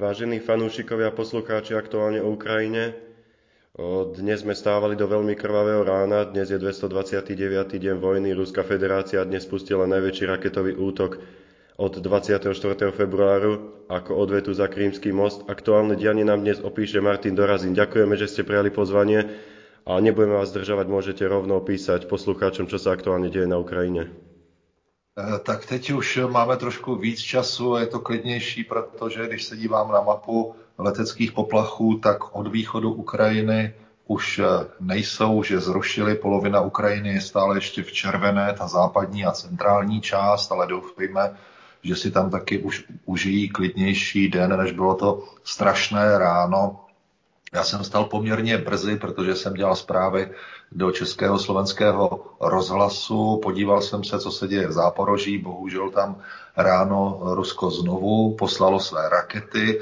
[0.00, 2.96] Vážení fanúšikovia a poslucháči aktuálne o Ukrajine,
[4.16, 7.36] dnes sme stávali do veľmi krvavého rána, dnes je 229.
[7.76, 11.20] deň vojny, Ruská federácia dnes spustila najväčší raketový útok
[11.76, 12.48] od 24.
[12.96, 15.44] februáru ako odvetu za Krímsky most.
[15.52, 17.76] Aktuálne dianie nám dnes opíše Martin Dorazin.
[17.76, 19.28] Ďakujeme, že ste prijali pozvanie
[19.84, 24.29] a nebudeme vás zdržovať, môžete rovno opísať poslucháčom, čo sa aktuálne deje na Ukrajine.
[25.18, 29.92] Eh, tak teď už máme trošku víc času, je to klidnější, protože když se dívám
[29.92, 33.74] na mapu leteckých poplachů, tak od východu Ukrajiny
[34.06, 36.14] už eh, nejsou, že zrušili.
[36.14, 41.36] Polovina Ukrajiny je stále ještě v červené, ta západní a centrální část, ale doufejme,
[41.82, 46.80] že si tam taky už užijí klidnější den, než bylo to strašné ráno.
[47.52, 50.30] Já jsem stal poměrně brzy, protože jsem dělal zprávy
[50.72, 53.40] do českého slovenského rozhlasu.
[53.42, 55.38] Podíval jsem se, co se děje v Záporoží.
[55.38, 56.22] Bohužel tam
[56.56, 59.80] ráno Rusko znovu poslalo své rakety,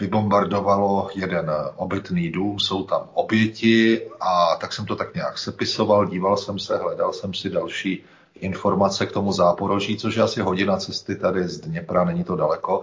[0.00, 6.36] vybombardovalo jeden obytný dům, jsou tam oběti a tak jsem to tak nějak sepisoval, díval
[6.36, 8.04] jsem se, hledal jsem si další
[8.40, 12.82] informace k tomu záporoží, což je asi hodina cesty tady z Dněpra, není to daleko.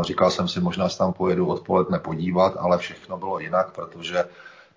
[0.00, 4.24] Říkal jsem si, možná se tam pojedu odpoledne podívat, ale všechno bylo jinak, protože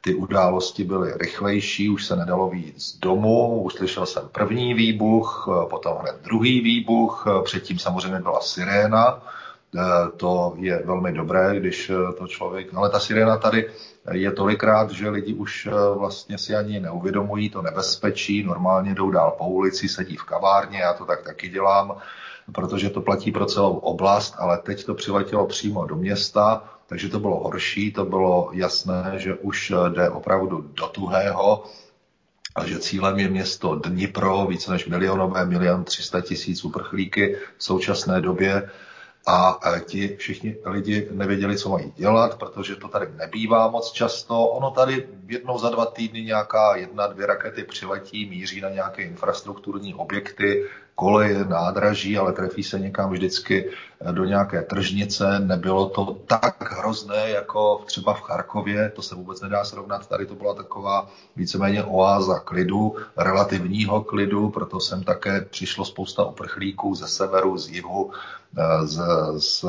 [0.02, 5.97] ty události byly rychlejší, už se nedalo víc z domu, uslyšel jsem první výbuch, potom
[5.97, 9.23] hned druhý výbuch, předtím samozřejmě byla siréna,
[10.17, 13.70] to je velmi dobré, když to člověk, ale ta siréna tady
[14.11, 19.48] je tolikrát, že lidi už vlastně si ani neuvědomují to nebezpečí, normálně jdou dál po
[19.48, 21.98] ulici, sedí v kavárně, já to tak taky dělám,
[22.52, 27.20] protože to platí pro celou oblast, ale teď to přiletělo přímo do města, takže to
[27.20, 31.64] bylo horší, to bylo jasné, že už jde opravdu do tuhého
[32.56, 38.22] a že cílem je město Dnipro, více než milionové, milion 300 tisíc uprchlíky v současné
[38.22, 38.70] době
[39.25, 44.48] a ti všichni lidi nevěděli, co mají dělat, protože to tady nebývá moc často.
[44.48, 49.95] Ono tady jednou za dva týdny nějaká jedna, dvě rakety přiletí, míří na nějaké infrastrukturní
[49.95, 50.66] objekty,
[50.99, 55.39] koleje, nádraží, ale trefí se někam vždycky eh, do nějaké tržnice.
[55.39, 60.08] Nebylo to tak hrozné, jako třeba v Charkově, to se vůbec nedá srovnat.
[60.08, 66.95] Tady to byla taková víceméně oáza klidu, relativního klidu, proto sem také přišlo spousta uprchlíků
[66.95, 68.99] ze severu, z jihu, eh, z,
[69.37, 69.66] z,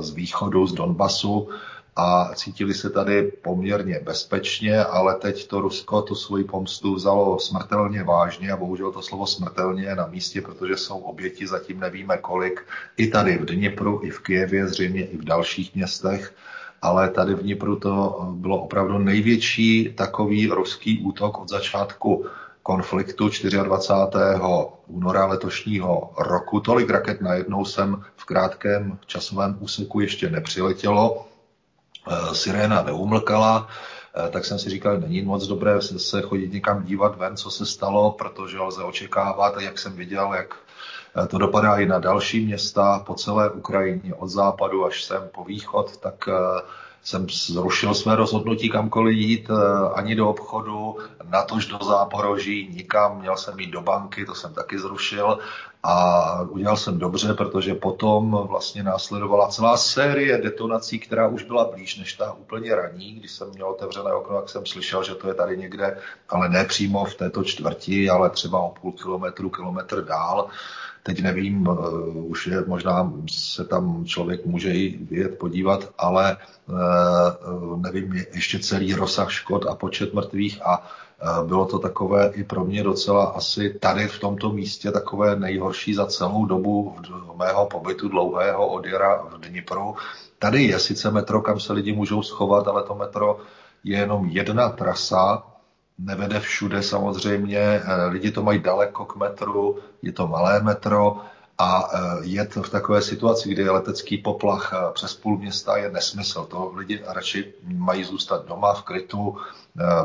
[0.00, 1.48] z východu, z Donbasu
[1.96, 8.02] a cítili se tady poměrně bezpečně, ale teď to Rusko tu svoji pomstu vzalo smrtelně
[8.02, 12.66] vážně a bohužel to slovo smrtelně je na místě, protože jsou oběti, zatím nevíme kolik,
[12.96, 16.34] i tady v Dněpru, i v Kijevě, zřejmě i v dalších městech,
[16.82, 22.26] ale tady v Dněpru to bylo opravdu největší takový ruský útok od začátku
[22.62, 23.28] konfliktu
[23.62, 24.40] 24.
[24.86, 26.60] února letošního roku.
[26.60, 31.31] Tolik raket najednou sem v krátkém časovém úseku ještě nepřiletělo.
[32.10, 33.68] Eh, siréna neumlkala,
[34.14, 37.66] eh, tak jsem si říkal, není moc dobré se chodit někam dívat ven, co se
[37.66, 40.54] stalo, protože lze očekávat, jak jsem viděl, jak
[41.24, 45.44] eh, to dopadá i na další města po celé Ukrajině, od západu až sem po
[45.44, 46.28] východ, tak
[47.02, 49.50] jsem zrušil své rozhodnutí kamkoliv jít,
[49.94, 50.98] ani do obchodu,
[51.30, 55.38] natož do záporoží, nikam, měl jsem jít do banky, to jsem taky zrušil
[55.82, 61.96] a udělal jsem dobře, protože potom vlastně následovala celá série detonací, která už byla blíž
[61.98, 63.12] než ta úplně raní.
[63.12, 65.98] Když jsem měl otevřené okno, tak jsem slyšel, že to je tady někde,
[66.28, 70.48] ale ne přímo v této čtvrti, ale třeba o půl kilometru, kilometr dál.
[71.02, 76.36] Teď nevím, uh, už je, možná se tam člověk může i vyjet podívat, ale
[76.66, 80.86] uh, nevím ještě celý rozsah škod a počet mrtvých a
[81.46, 86.06] bylo to takové i pro mě docela asi tady v tomto místě takové nejhorší za
[86.06, 86.96] celou dobu
[87.36, 89.96] mého pobytu dlouhého od jara v Dnipru.
[90.38, 93.38] Tady je sice metro, kam se lidi můžou schovat, ale to metro
[93.84, 95.42] je jenom jedna trasa,
[95.98, 101.20] nevede všude samozřejmě, lidi to mají daleko k metru, je to malé metro
[101.58, 105.90] a e, jet v takové situaci, kdy je letecký poplach e, přes půl města je
[105.90, 106.44] nesmysl.
[106.44, 109.36] To lidi radši mají zůstat doma v krytu,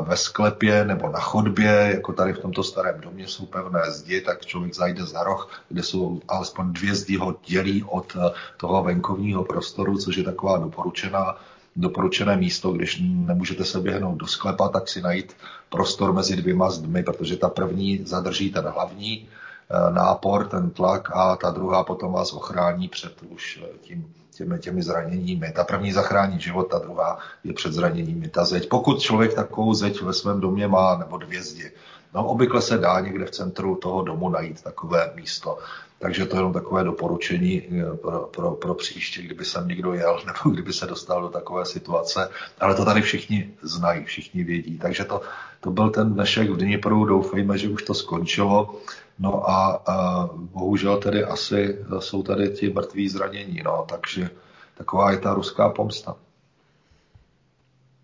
[0.02, 4.46] ve sklepě nebo na chodbě, jako tady v tomto starém domě jsou pevné zdi, tak
[4.46, 8.16] člověk zajde za roh, kde jsou alespoň dvě zdi ho dělí od
[8.56, 11.36] toho venkovního prostoru, což je taková doporučená
[11.78, 15.36] doporučené místo, když nemůžete se běhnout do sklepa, tak si najít
[15.68, 19.28] prostor mezi dvěma zdmi, protože ta první zadrží ten hlavní
[19.70, 24.58] Eh, nápor, ten tlak a ta druhá potom vás ochrání před už eh, tím, těmi,
[24.58, 25.52] těmi zraněními.
[25.52, 28.28] Ta první zachrání život, ta druhá je před zraněními.
[28.28, 28.68] Ta zeď.
[28.68, 31.70] Pokud člověk takovou zeď ve svém domě má, nebo dvě zdi,
[32.14, 35.58] No, obvykle se dá někde v centru toho domu najít takové místo.
[35.98, 40.20] Takže to je jenom takové doporučení eh, pro, pro, pro příště, kdyby sem někdo jel
[40.26, 42.30] nebo kdyby se dostal do takové situace.
[42.60, 44.78] Ale to tady všichni znají, všichni vědí.
[44.78, 45.20] Takže to,
[45.60, 47.04] to byl ten dnešek v Dnipru.
[47.04, 48.74] Doufejme, že už to skončilo.
[49.18, 49.96] No a, a
[50.32, 53.62] bohužel tedy asi jsou tady ti mrtví zranění.
[53.64, 54.30] No, takže
[54.74, 56.16] taková je ta ruská pomsta.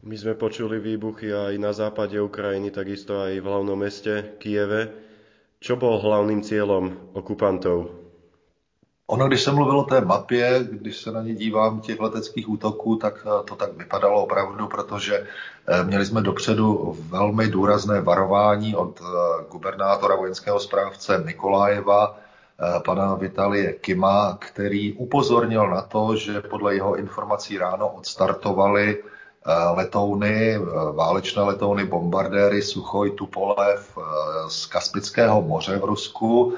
[0.04, 4.92] My sme počuli výbuchy aj na západe Ukrajiny, takisto aj v hlavnom meste Kieve.
[5.64, 8.03] Čo bol hlavným cieľom okupantov?
[9.06, 12.96] Ono, když se mluvilo o té mapě, když se na ně dívám těch leteckých útoků,
[12.96, 15.26] tak eh, to tak vypadalo opravdu, protože
[15.66, 22.18] eh, měli jsme dopředu velmi důrazné varování od eh, gubernátora vojenského správce Nikolájeva,
[22.84, 29.02] pana Vitalie Kima, který upozornil na to, že podle jeho informací ráno odstartovali
[29.74, 30.60] letouny, eh,
[30.92, 34.02] válečné letouny, bombardéry Suchoj, Tupolev eh,
[34.48, 36.54] z Kaspického moře v Rusku,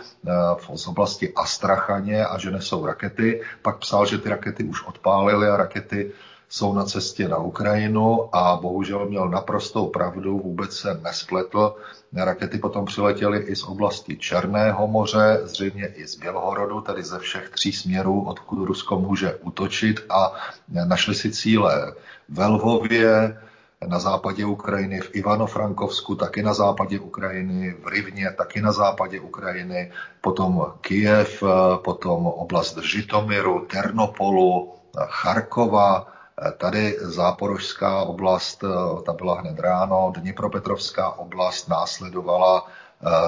[0.75, 3.43] z oblasti Astrachaně a že nesou rakety.
[3.63, 6.13] Pak psal, že ty rakety už odpálily a rakety
[6.49, 11.75] jsou na cestě na Ukrajinu a bohužel měl naprostou pravdu, vůbec se nespletl.
[12.15, 17.51] Rakety potom přiletěly i z oblasti Černého moře, zřejmě i z Bělohorodu, tedy ze všech
[17.51, 20.33] tří směrů, odkud Rusko může útočit a
[20.69, 21.93] našli si cíle
[22.29, 23.39] ve Lvově,
[23.87, 29.93] na západě Ukrajiny, v Ivano-Frankovsku, taky na západě Ukrajiny, v Rivně, taky na západě Ukrajiny,
[30.21, 31.43] potom Kijev,
[31.85, 34.73] potom oblast Žitomiru, Ternopolu,
[35.07, 36.16] Charkova,
[36.59, 38.65] Tady záporožská oblast,
[39.07, 42.67] ta byla hned ráno, Dnipropetrovská oblast následovala,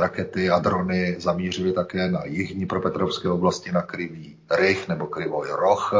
[0.00, 5.94] rakety a drony zamířily také na jih Dnipropetrovské oblasti na Krivý Rych nebo Krivoj Roh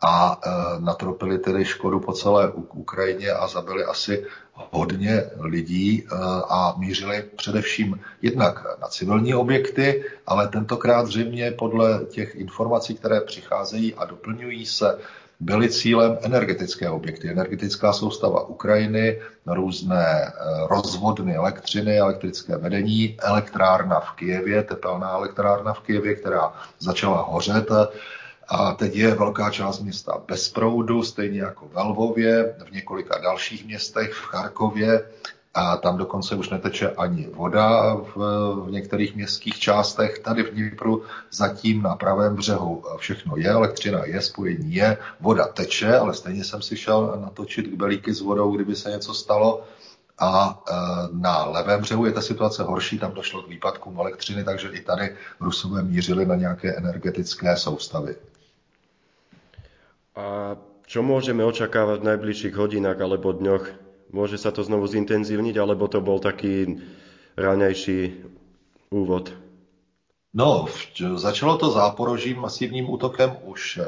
[0.00, 0.50] a e,
[0.80, 6.06] natropili tedy škodu po celé Ukrajině a zabili asi hodně lidí
[6.48, 13.94] a mířili především jednak na civilní objekty, ale tentokrát zřejmě podle těch informací, které přicházejí
[13.94, 14.98] a doplňují se,
[15.40, 20.32] byly cílem energetické objekty, energetická soustava Ukrajiny, různé e,
[20.70, 27.68] rozvodny elektřiny, elektrické vedení, elektrárna v Kijevě, tepelná elektrárna v Kijevě, která začala hořet
[28.48, 33.66] a teď je velká část města bez proudu, stejně jako ve Lvově, v několika dalších
[33.66, 35.04] městech, v Charkově,
[35.54, 38.16] a tam dokonce už neteče ani voda v,
[38.66, 40.18] v některých městských částech.
[40.18, 41.02] Tady v Dnipru
[41.32, 46.62] zatím na pravém břehu všechno je, elektřina je, spojení je, voda teče, ale stejně jsem
[46.62, 49.64] si šel natočit k belíky s vodou, kdyby se něco stalo.
[50.18, 50.72] A e,
[51.12, 55.16] na levém břehu je ta situace horší, tam došlo k výpadkům elektřiny, takže i tady
[55.40, 58.16] Rusové mířili na nějaké energetické soustavy.
[60.14, 60.54] A
[60.86, 63.83] čo môžeme očakávať v najbližších hodinách alebo dňoch?
[64.14, 66.78] Môže sa to znovu zintenzívniť, alebo to bol taký
[67.34, 68.22] raňajší
[68.94, 69.34] úvod?
[70.30, 70.70] No,
[71.18, 73.82] začalo to záporožím masivním útokem už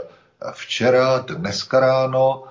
[0.58, 2.50] včera, dneska ráno.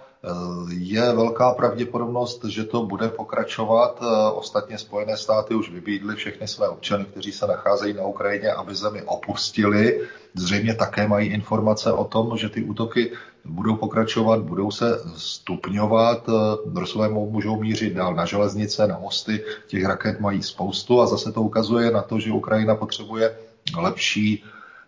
[0.69, 3.99] Je velká pravděpodobnost, že to bude pokračovat.
[4.33, 9.01] Ostatně Spojené státy už vybídly všechny své občany, kteří se nacházejí na Ukrajině, aby zemi
[9.01, 10.07] opustili.
[10.33, 13.11] Zřejmě také mají informace o tom, že ty útoky
[13.45, 16.29] budou pokračovat, budou se stupňovat.
[16.75, 19.43] Rusové můžou mířit dál na železnice, na mosty.
[19.67, 23.37] Těch raket mají spoustu a zase to ukazuje na to, že Ukrajina potřebuje
[23.77, 24.43] lepší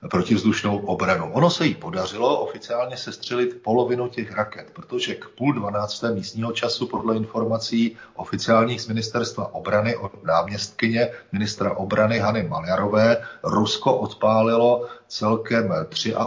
[0.10, 1.34] protivzdušnou obranu.
[1.34, 6.88] Ono se jí podařilo oficiálně sestřelit polovinu těch raket, protože k půl dvanácté místního času
[6.88, 15.74] podle informací oficiálních z ministerstva obrany od náměstkyně ministra obrany Hany Maljarové Rusko odpálilo celkem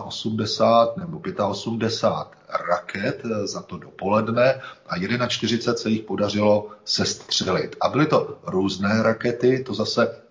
[0.04, 7.76] 83 nebo 85 raket za to dopoledne a 41 se jich podařilo sestřelit.
[7.80, 10.22] A byly to různé rakety, to zase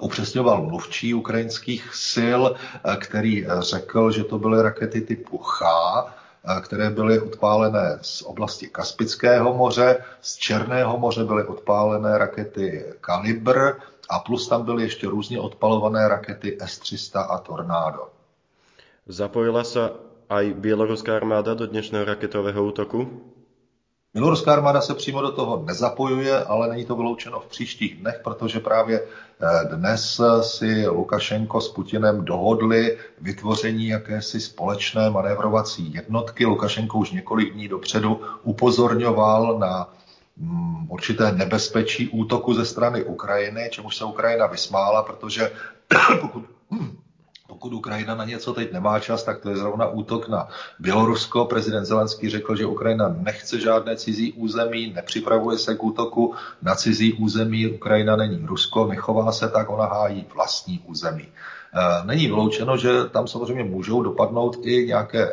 [0.00, 5.62] upřesňoval mluvčí ukrajinských sil, eh, který eh, řekl, že to byly rakety typu Ch,
[6.62, 13.72] které byly odpálené z oblasti Kaspického moře, z Černého moře byly odpálené rakety Kalibr
[14.08, 18.08] a plus tam byly ještě různě odpalované rakety S-300 a Tornado.
[19.06, 19.90] Zapojila se
[20.30, 23.22] aj bieloruská armáda do dnešného raketového útoku?
[24.16, 28.60] Běloruská armáda se přímo do toho nezapojuje, ale není to vyloučeno v příštích dnech, protože
[28.60, 36.46] právě eh, dnes si Lukašenko s Putinem dohodli vytvoření jakési společné manévrovací jednotky.
[36.46, 39.88] Lukašenko už několik dní dopředu upozorňoval na
[40.36, 45.52] mm, určité nebezpečí útoku ze strany Ukrajiny, čemuž se Ukrajina vysmála, protože
[46.20, 46.44] pokud
[47.56, 50.48] pokud Ukrajina na něco teď nemá čas, tak to je zrovna útok na
[50.78, 51.44] Bělorusko.
[51.44, 57.12] Prezident Zelenský řekl, že Ukrajina nechce žádné cizí území, nepřipravuje se k útoku na cizí
[57.12, 57.66] území.
[57.66, 61.24] Ukrajina není Rusko, nechová se tak, ona hájí vlastní území.
[61.24, 65.32] E, není vyloučeno, že tam samozřejmě můžou dopadnout i nějaké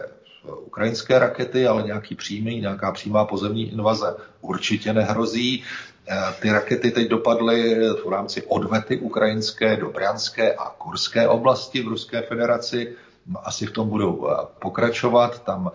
[0.65, 5.63] ukrajinské rakety, ale nějaký přímý, nějaká přímá pozemní invaze určitě nehrozí.
[6.07, 11.88] Eh, ty rakety teď dopadly v rámci odvety ukrajinské do Brянské a Kurské oblasti v
[11.88, 12.95] Ruské federaci.
[13.43, 15.43] Asi v tom budou eh, pokračovat.
[15.43, 15.72] Tam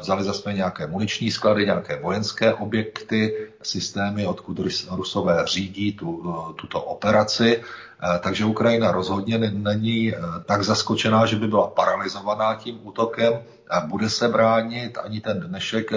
[0.00, 4.58] vzali za své nějaké muniční sklady, nějaké vojenské objekty, systémy, odkud
[4.90, 7.62] Rusové řídí tu, tuto operaci.
[8.20, 10.12] Takže Ukrajina rozhodně není
[10.46, 13.32] tak zaskočená, že by byla paralizovaná tím útokem
[13.86, 14.98] bude se bránit.
[15.04, 15.90] Ani ten dnešek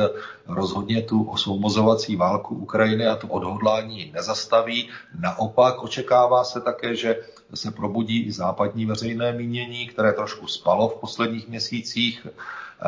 [0.48, 4.90] rozhodně tu osvobozovací válku Ukrajiny a to odhodlání nezastaví.
[5.20, 7.16] Naopak očekává se také, že
[7.54, 12.28] se probudí i západní veřejné mínění, které trošku spalo v posledních měsících,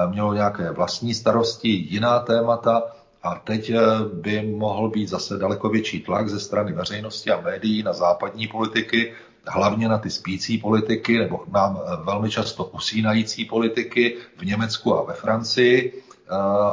[0.07, 2.83] mělo nějaké vlastní starosti, jiná témata.
[3.23, 3.71] A teď
[4.13, 9.13] by mohl být zase daleko větší tlak ze strany veřejnosti a médií na západní politiky,
[9.47, 15.03] hlavně na ty spící politiky, nebo nám eh, velmi často usínající politiky v Německu a
[15.03, 16.03] ve Francii,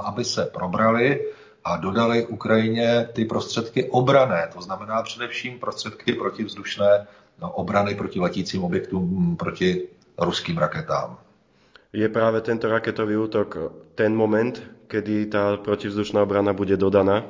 [0.04, 1.24] aby se probrali
[1.64, 7.06] a dodali Ukrajině ty prostředky obrané, to znamená především prostředky protivzdušné
[7.40, 9.88] obrany proti letícím objektům, proti
[10.18, 11.18] ruským raketám.
[11.92, 13.56] Je právě tento raketový útok
[13.94, 17.24] ten moment, kdy ta protivzdušná obrana bude dodaná?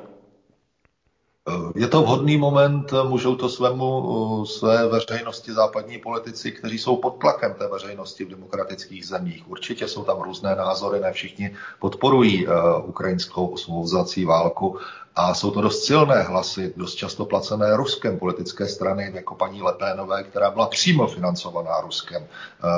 [1.75, 7.53] Je to vhodný moment, můžou to svému, své veřejnosti západní politici, kteří jsou pod tlakem
[7.53, 9.43] té veřejnosti v demokratických zemích.
[9.47, 12.47] Určitě jsou tam různé názory, ne všichni podporují
[12.85, 14.77] ukrajinskou osvobozací válku
[15.15, 20.23] a jsou to dost silné hlasy, dost často placené Ruskem politické strany, jako paní Lepénové,
[20.23, 22.27] která byla přímo financovaná Ruskem.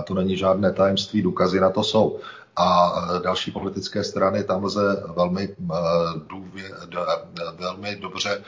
[0.03, 2.19] To není žádné tajemství, důkazy na to jsou
[2.59, 5.55] a e, další politické strany tam lze velmi, e,
[6.27, 6.71] důvě,
[7.57, 8.41] velmi dobře e,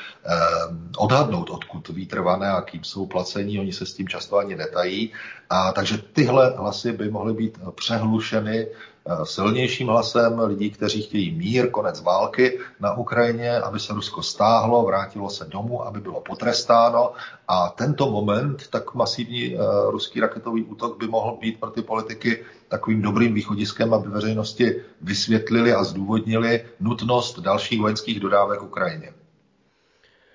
[0.97, 5.13] odhadnout, odkud výtrvané a kým jsou placení, oni se s tím často ani netají.
[5.49, 8.90] A takže tyhle hlasy by mohly být přehlušeny Eh,
[9.23, 15.29] silnějším hlasem lidí, kteří chtějí mír, konec války na Ukrajině, aby se Rusko stáhlo, vrátilo
[15.29, 17.11] se domů, aby bylo potrestáno.
[17.47, 22.45] A tento moment, tak masivní uh, ruský raketový útok by mohl být pro ty politiky
[22.67, 29.13] takovým dobrým východiskem, aby veřejnosti vysvětlili a zdůvodnili nutnost dalších vojenských dodávek Ukrajině.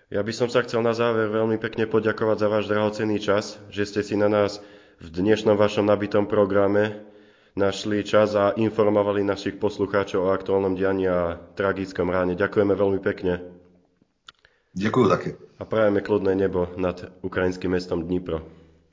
[0.06, 3.82] Ja by som sa chcel na záver veľmi pekne poďakovať za váš drahocenný čas, že
[3.82, 4.62] ste si na nás
[5.02, 7.02] v dnešnom vašom nabitom programe
[7.56, 12.36] našli čas a informovali našich poslucháčov o aktuálnom dianí a tragickom ráne.
[12.36, 13.40] Ďakujeme veľmi pekne.
[14.76, 15.30] Ďakujem taky.
[15.56, 18.44] A prajeme kľudné nebo nad ukrajinským mestom Dnipro.